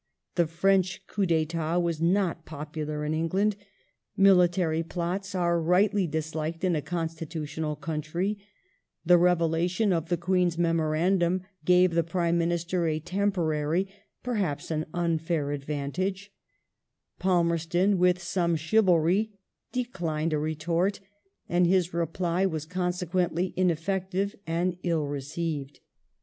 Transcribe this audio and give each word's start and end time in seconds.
The 0.33 0.47
French 0.47 1.05
coup 1.05 1.27
d'4tat 1.27 1.79
was 1.79 2.01
not 2.01 2.43
popular 2.43 3.05
in 3.05 3.13
Eng 3.13 3.27
land; 3.31 3.55
military 4.17 4.81
plots 4.81 5.35
are 5.35 5.61
rightly 5.61 6.07
disliked 6.07 6.63
in 6.63 6.75
a 6.75 6.81
constitutional 6.81 7.75
country; 7.75 8.39
the 9.05 9.19
revelation 9.19 9.93
of 9.93 10.09
the 10.09 10.17
Queen's 10.17 10.57
Memorandum 10.57 11.43
gave 11.65 11.93
the 11.93 12.01
Prime 12.03 12.35
Minister 12.39 12.87
a 12.87 12.99
temporary— 12.99 13.89
perhaps 14.23 14.71
an 14.71 14.87
unfair— 14.91 15.51
advantage; 15.51 16.33
Palmerston, 17.19 17.99
with 17.99 18.19
some 18.23 18.55
chivalry, 18.55 19.33
declined 19.71 20.33
a 20.33 20.39
retort, 20.39 20.99
and 21.47 21.67
his 21.67 21.93
reply 21.93 22.43
was 22.47 22.65
consequently 22.65 23.53
ineff^ective 23.55 24.33
and 24.47 24.79
ill 24.81 25.05
received. 25.05 25.79